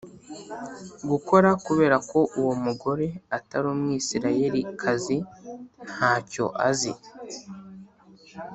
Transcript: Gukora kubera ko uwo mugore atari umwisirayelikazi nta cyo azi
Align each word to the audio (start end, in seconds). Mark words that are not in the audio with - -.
Gukora 1.09 1.49
kubera 1.65 1.95
ko 2.09 2.19
uwo 2.39 2.53
mugore 2.65 3.05
atari 3.37 3.67
umwisirayelikazi 3.73 5.17
nta 5.93 6.13
cyo 6.31 6.45
azi 6.67 6.93